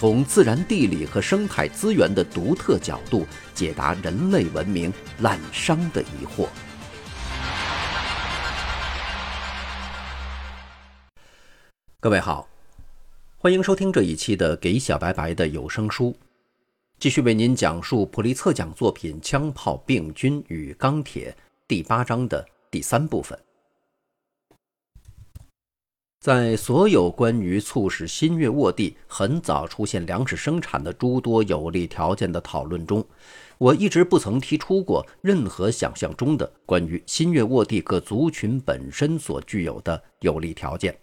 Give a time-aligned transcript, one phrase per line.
[0.00, 6.48] 从自然地理和生态资源的独特角度解答人类文明滥觞的疑惑。
[12.00, 12.48] 各位好，
[13.36, 16.06] 欢迎收听这一期的《给小白白的有声书》，
[16.98, 21.30] 继续为您讲述普利策奖作品《枪炮、病菌与钢铁》
[21.68, 23.38] 第八章的第三部分。
[26.20, 33.02] 在所有关于促使新月沃地很早出现粮食生产的诸多有利条件的讨论中，
[33.56, 40.94] 我一直不曾提出过任何想象中的关于新月沃地各族群本身所具有的有利条件。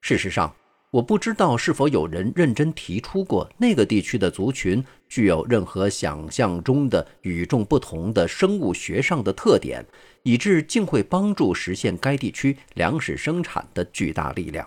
[0.00, 0.52] 事实上，
[0.94, 9.84] 我不知道是否有人认真提出过那个地区的族群具有任何想象中的与众不同的生物学上的特点，
[10.22, 14.64] 以致竟会帮助实现该地区粮食生产的巨大力量。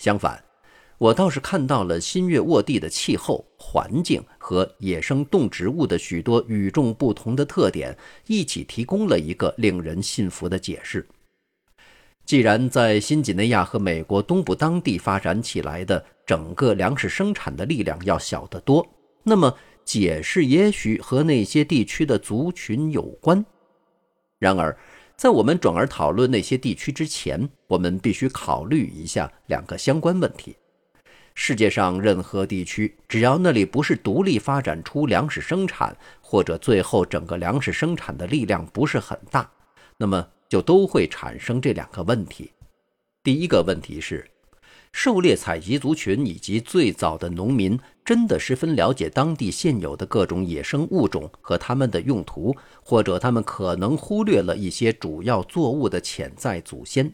[0.00, 0.42] 相反，
[0.98, 11.06] 我倒是看到了新月沃地的气候环境和野生动植物的许多与众不同的特点，一起提供了一个令人信服的解释。
[12.26, 18.86] 既然在新几内亚和美国东部当地发展起来的整个粮食生产的力量要小得多，
[19.22, 23.44] 那么解释也许和那些地区的族群有关。
[24.38, 24.74] 然而，
[25.16, 30.56] 在我们转而讨论那些地区之前，我们必须考虑一下两个相关问题：
[31.34, 39.50] 世界上任何地区，只要那里不是独立发展出粮食生产，或者最后整个粮食生产的力量不是很大，
[39.98, 40.26] 那么。
[40.48, 42.50] 就都会产生这两个问题。
[43.22, 44.28] 第一个问题是，
[44.92, 57.12] 狩猎采集族群以及最早的农民真的十分了解当地现有的各种野生物种和它们的用途，或者他们可能忽略了一些主要作物的潜在祖先？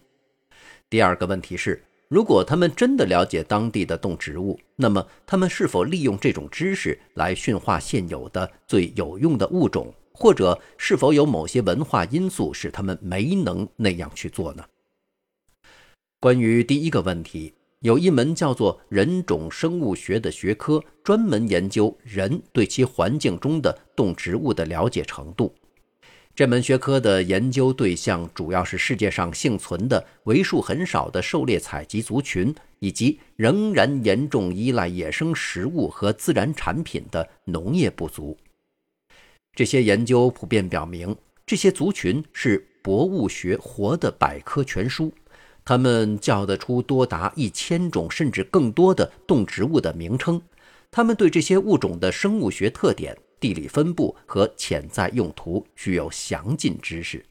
[0.88, 9.94] 第二个问题是，如果他们真的了解当地的动植物，那么他们是否利用这种知识来驯化现有的最有用的物种？
[10.20, 14.62] 或者是否有某些文化因素使他们没能那样去做呢？
[16.20, 25.54] 关于第一个问题，有一门叫做人种生物学的学科，专门研究人对其环境中的动植物的了解程度。
[26.34, 38.36] 这门学科的研究对象主要是世界上幸存的为数很少的狩猎采集族群，以及仍然严重依赖野生食物和自然产品的农业部族。
[39.54, 45.12] 这些研究普遍表明，这些族群是博物学活的百科全书，
[45.64, 50.40] 他们叫得出多达一千种甚至更多的动植物的名称。
[50.90, 57.24] 他们对这些物种的生物学特点、地理分布和潜在用途具有详尽知识。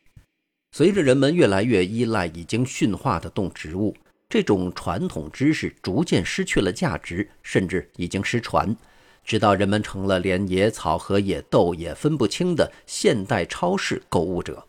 [0.72, 3.96] 随着人们越来越依赖已经驯化的动植物，
[4.30, 8.76] 这种传统知识逐渐失去了价值，甚至已经失传。
[9.24, 14.66] 直到人们成了连野草和野豆也分不清的现代超市购物者。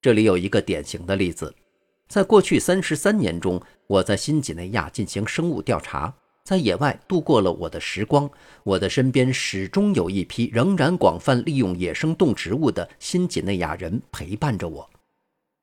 [0.00, 1.54] 这里有一个典型的例子：
[2.08, 6.12] 在过去三十三年中，我在新几内亚进行生物调查，
[6.44, 8.28] 在野外度过了我的时光。
[8.64, 14.90] 我的身边始终有一批仍然广泛利用野生动植物的新几内亚人陪伴着我。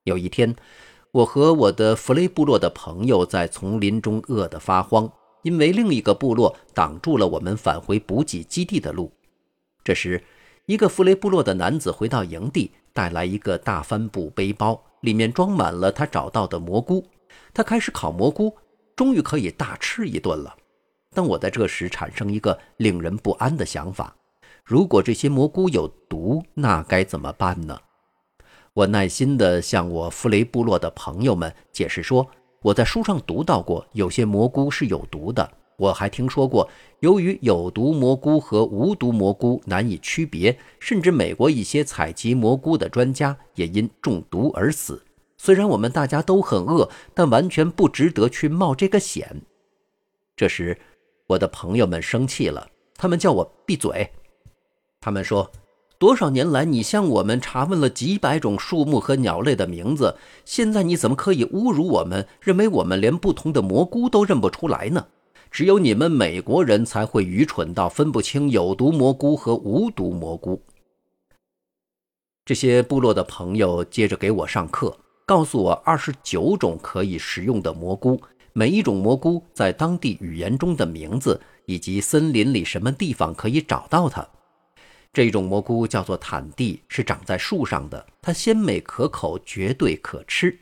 [0.06, 0.56] 有一天，
[1.12, 5.12] 我和我的弗雷部落的朋友在丛林中饿得发慌。
[5.42, 9.12] 因为另一个部落挡住了我们返回补给基地的路。
[9.84, 10.24] 这时，
[10.66, 17.06] 一个弗雷部落的男子回到营地，带来一个大帆布背包，里面装满了他找到的蘑菇。
[17.54, 18.56] 他开始烤蘑菇，
[18.96, 20.56] 终于可以大吃一顿了。
[21.12, 24.16] 但我在这时产生一个令人不安的想法：
[24.64, 27.80] 如果这些蘑菇有毒，那该怎么办呢？
[28.74, 32.30] 我耐心地向我弗雷部落的朋友们解释说。
[32.62, 35.50] 我在书上读到过，有些蘑菇是有毒的。
[35.78, 36.70] 我还听说过，
[37.00, 45.02] 由于有毒蘑菇和无毒蘑菇难以区别，甚至美国一些采集蘑菇的专家也因中毒而死。
[45.38, 49.42] 虽然我们大家都很饿，但完全不值得去冒这个险。
[50.36, 50.78] 这时，
[51.28, 54.12] 我的朋友们生气了，他们叫我闭嘴。
[55.00, 55.50] 他们说。
[56.00, 60.16] 多少年来，你向我们查问了几百种树木和鸟类的名字，
[60.46, 65.08] 现在你怎么可以侮辱我们，认为我们连不同的蘑菇都认不出来呢？
[65.52, 70.64] 只有你们美国人才会愚蠢到分不清有毒蘑菇和无毒蘑菇。
[72.46, 78.22] 这些部落的朋友接着给我上课，告诉我二十九种可以食用的蘑菇，
[78.54, 84.26] 每一种蘑菇在当地语言中的名字，以及森林里什么地方可以找到它。
[85.12, 90.60] 这种蘑菇叫做坦地，是长在树上的，它鲜美可口，绝对可吃。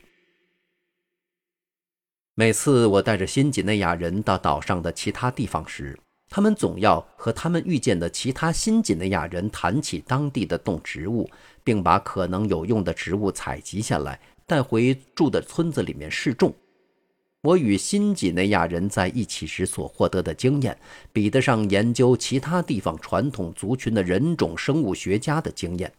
[2.34, 5.98] 每次我带着新几内亚人到岛上的其他地方时，
[6.30, 11.28] 他们总要和他们遇见的其他新几内亚人谈起当地的动植物，
[11.64, 16.54] 并把可能有用的植物采集下来，带回住的村子里面试种。
[17.42, 20.76] 我与新几内亚人在一起时所获得的经验，
[21.12, 25.92] 比得上研究其他地方传统族群的人种生物学家的经验。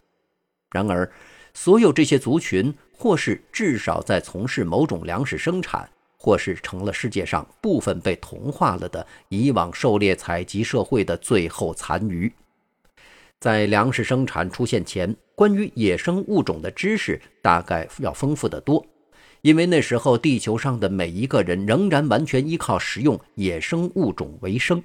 [0.70, 1.10] 然而，
[1.54, 5.88] 所有这些族群，或是至少在从事某种粮食生产。
[6.22, 12.30] 或是成了世界上部分被同化了的以往狩猎采集社会的最后残余。
[13.38, 18.84] 在粮食生产出现前，关于野生物种的知识大概要丰富得多，
[19.42, 24.82] 因为那时候地球上的每一个人仍然完全依靠食用野生物种为生。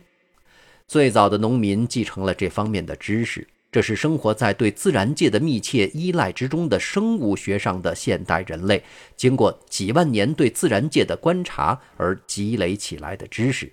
[0.87, 3.47] 最早的农民继承了这方面的知识。
[3.71, 8.81] 这是生活在对自然界的密切依赖之中的生物学上的现代人类，
[9.17, 13.69] 经过几万年对自然界的观察而积累起来的知识。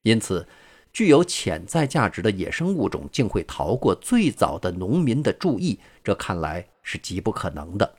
[0.00, 0.48] 因此，
[0.94, 7.94] 具有潜在价值的野生物种竟会逃过最早的农民的注意，这看来是极不可能的。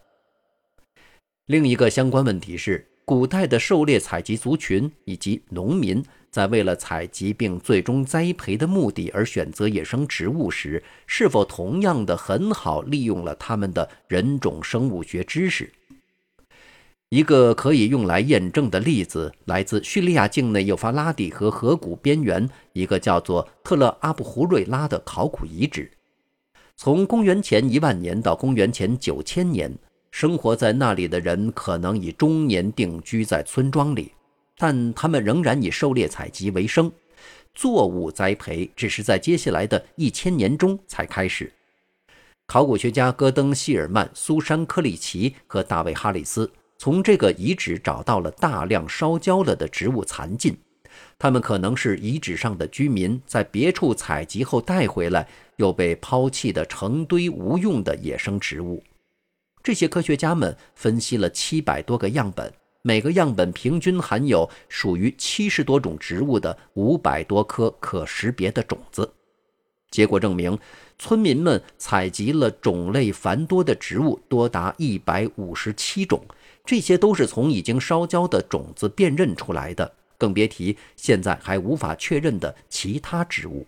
[1.47, 6.03] 另一个相关问题是，古代的狩猎采集族群以及农民。
[6.29, 15.71] 在为了采集并最终栽培的目的而选择野生植物时，是否同样的很好利用了他们的人种生物学知识？
[17.09, 25.89] 一个可以用来验证的例子来自叙利亚境内幼发拉底河河谷边缘一个叫做特勒阿布胡瑞拉的考古遗址。
[26.75, 29.73] 从公元前一万年到公元前九千年，
[30.19, 34.11] 生活在那里的人可能已终年定居在村庄里。
[34.57, 36.91] 但他们仍然以狩猎采集为生，
[37.53, 41.53] 作物栽培只是在接下来的一千年中才开始。
[42.47, 50.57] 考古学家戈登·希尔曼、苏珊·科里奇和大卫·哈里斯从这个遗址找到了大量烧焦了的植物残茎，
[51.19, 55.27] 它们可能是遗址上的居民在别处采集后带回来
[55.57, 58.81] 又被抛弃的成堆无用的野生植物。
[59.67, 62.49] 这些科学家们分析了七百多个样本。
[62.83, 69.11] 每个样本平均含有属于七十多种植物的五百多颗可识别的种子。
[69.91, 70.57] 结果证明，
[70.97, 76.23] 村民们采集了种类繁多的植物多达一百五十七种，
[76.63, 83.67] 这些都是从已经烧焦的种子辨认出来的，更别提现在还无法确认的其他植物。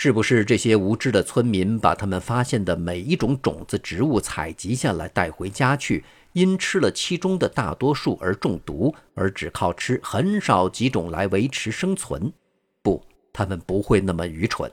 [0.00, 6.04] 是不是这些无知的村民把他们发现的每一种种子植物采集下来带回家去？
[6.34, 12.32] 因吃了其中的大多数而中毒，而只靠吃很少几种来维持生存。
[12.80, 13.02] 不，
[13.32, 14.70] 他们不会那么愚蠢。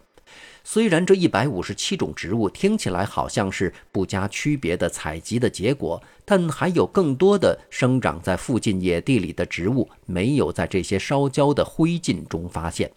[0.63, 12.91] 虽然这一百五十七种植物听起来好像是不加区别的采集的结果，但还有更多的生长在附近野地里的植物没有在这些烧焦的灰烬中发现。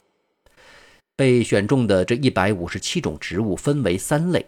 [1.19, 4.47] 被选中的这一百五十七种植物分为三类。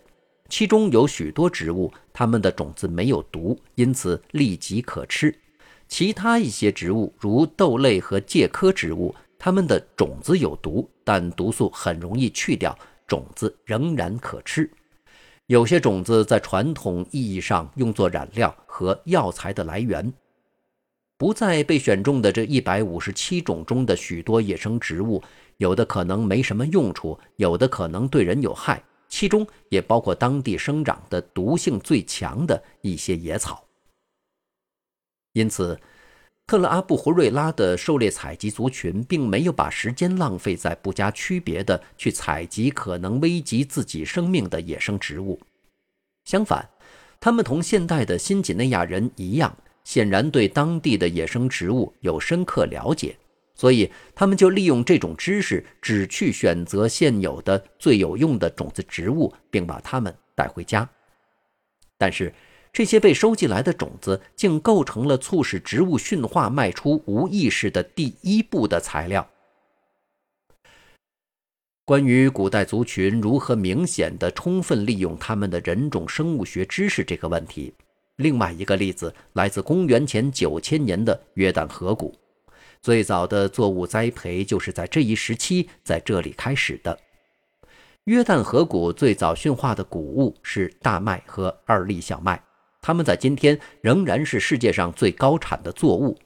[0.49, 5.33] 其中有许多植物，它们的种子没有毒，因此立即可吃；
[5.89, 14.71] 其他一些植物，如豆类和介科植物，它们的种子有毒，但毒素很容易去掉，种子仍然可吃。
[15.49, 20.13] 有些种子在传统意义上用作染料和药材的来源。
[21.21, 25.23] 不在被选中的这一百五十七种中的许多野生植物，
[25.59, 28.83] 有的可能没什么用处，有的可能对人有害。
[29.07, 33.63] 其中也包括当地生长的毒性最强的一些野草。
[35.35, 35.79] 因此，
[36.47, 45.39] 特勒阿布胡瑞拉的狩猎采集族群并没有把时间浪费在不加区别的去采集可能危及自己生命的野生植物。
[46.25, 46.71] 相反，
[47.21, 53.17] 他们同现代的新几内亚人一样，显然对当地的野生植物有深刻了解。
[53.55, 60.89] 所以，他们就利用这种知识，只去选择现有的最有用的种子植物，并把它们带回家。
[61.99, 62.33] 但是，
[62.73, 69.29] 这些被收集来的种子竟构成了促使植物驯化迈出无意识的第一步的材料。
[71.85, 77.75] 关于古代族群如何明显的充分利用他们的人种生物学知识这个问题，
[78.21, 82.15] 另外一个例子来自公元前九千年的约旦河谷。
[82.83, 86.99] 最早的作物栽培就是在这一时期在这里开始的。
[88.05, 92.43] 约旦河谷最早驯化的谷物是大麦和二粒小麦，
[92.81, 96.19] 它们在今天仍然是世界上最高产的作物。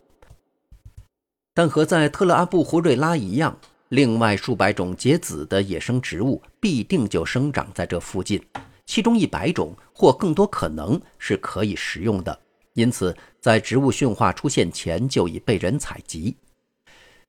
[1.52, 3.56] 但和在特勒阿布胡瑞拉一样，
[3.88, 8.40] 另外数百种结籽的野生植物必定就生长在这附近，
[8.86, 12.38] 其中一百种或更多可能是可以食用的，
[12.74, 16.36] 因此在植物驯化出现前就已被人采集。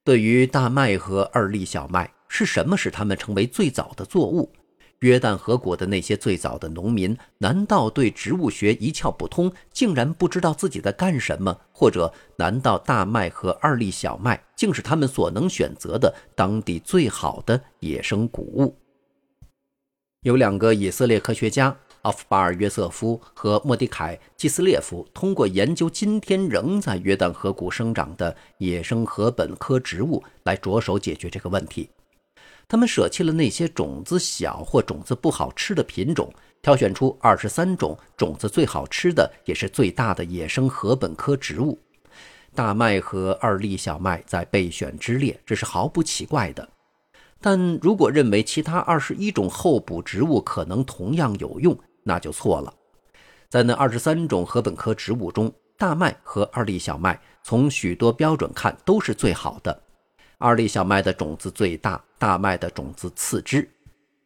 [0.03, 4.51] 对于大麦和二粒小麦，是什么使它们成为最早的作物？
[4.99, 11.59] 约旦河谷的那些最早的农民，难道对植物学一窍不通，竟然不知道自己在干什么？
[11.71, 18.75] 或者，难道大麦和二粒小麦竟是他们所能选择的当地最好的野生谷物？
[20.25, 31.91] 有两个以色列科学家奥夫巴尔约瑟夫和莫迪凯基斯列夫，通过研究今天仍在约旦河谷生长的野生禾本科植物，来着手解决这个问题。
[32.67, 41.77] 他们舍弃了那些种子小或种子不好吃的品种，挑选出二十三种种子最好吃的，也是最大的野生禾本科植物。
[42.55, 46.67] 大麦和二粒小麦在备选之列，这是毫不奇怪的。
[47.41, 52.73] 但如果认为其他二十一种候补植物可能同样有用，那就错了。
[53.49, 59.81] 在那二十三种禾本科植物中，大麦和二粒小麦从许多标准看都是最好的。
[60.37, 63.69] 二粒小麦的种子最大，大麦的种子次之。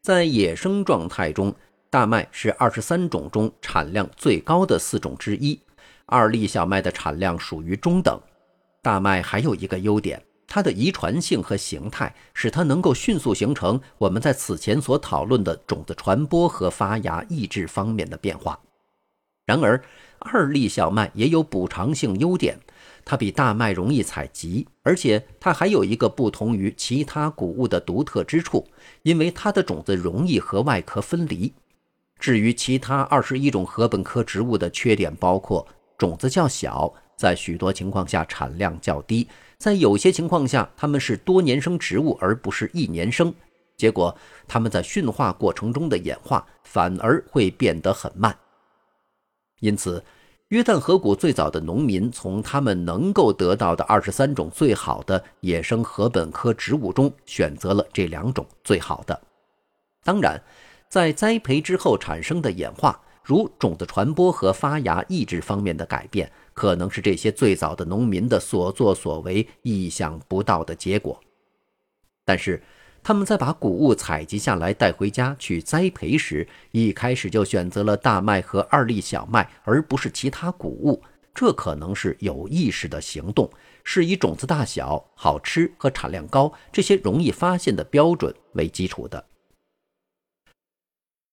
[0.01, 1.53] 在野生状态中，
[1.89, 5.59] 大麦是二十三种中产量最高的四种之一，
[6.05, 8.19] 二粒小麦的产量属于中等。
[8.81, 18.59] 大麦还有一个优点，它的遗传性和形态使它能够迅速形成我们在此前所讨论的种子传播和发芽抑制方面的变化。
[19.45, 19.81] 然而，
[20.19, 22.59] 二粒小麦也有补偿性优点。
[23.05, 28.67] 它比大麦容易采集，而且它还有一个不同于其他谷物的独特之处，
[29.01, 31.51] 因为它的种子容易和外壳分离。
[32.19, 35.65] 至于其他二十一种禾本科植物的缺点，包括
[35.97, 43.33] 种子较小，在许多情况下产量较低，在有些情况下它们是多年生植物而不是一年生，
[43.75, 44.15] 结果
[44.47, 48.33] 它们在驯化过程中的演化反而会变得很慢。
[49.59, 50.01] 因此。
[50.47, 59.21] 约旦河谷最早的农民从他们能够得到的二十三种最好的野生禾本科植物中选择了这两种最好的。
[60.03, 60.41] 当然，
[60.87, 71.17] 在栽培之后产生的演化，如种子传播和发芽抑制方面的改变，可能是这些最早的农民的所作所为意想不到的结果。
[72.25, 72.61] 但是，
[73.01, 81.01] 他们在把谷物采集下来带回家去栽培时，一开始就选择了大麦和二粒小麦，而不是其他谷物。
[81.33, 83.49] 这可能是有意识的行动，
[83.85, 89.25] 是以种子大小、好吃和产量高这些容易发现的标准为基础的。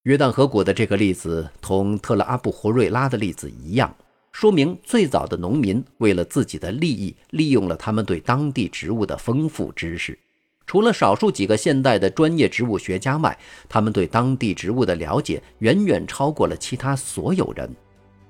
[0.04, 3.96] 约旦河谷的这个例子同特拉阿布胡瑞拉的例子一样，
[4.38, 10.18] 说明最早的农民为了自己的利益，利用了他们对当地植物的丰富知识。
[10.66, 13.34] 除了少数几个现代的专业植物学家外，
[13.66, 17.74] 他们对当地植物的了解远远超过了其他所有人，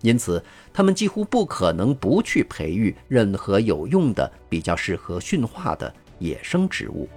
[0.03, 0.41] 因此
[0.73, 7.09] 他们几乎不可能不去培育任何有用的、比较适合驯化的野生植物。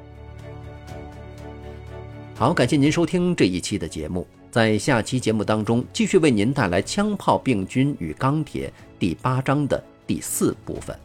[2.33, 10.97] 好，感谢您收听这一期的节目，在下期节目当中继续为您带来《枪炮、病菌与钢铁》第八章的第四部分。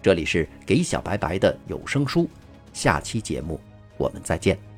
[0.00, 2.28] 这里是给小白白的有声书。
[2.72, 3.60] 下期节目，
[3.96, 4.69] 我们再见。